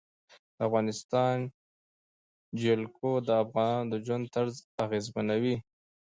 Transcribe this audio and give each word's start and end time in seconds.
د 0.55 0.57
افغانستان 0.67 1.37
جلکو 2.61 3.11
د 3.27 3.29
افغانانو 3.43 3.89
د 3.91 3.95
ژوند 4.05 4.25
طرز 4.35 4.55
اغېزمنوي. 4.85 5.55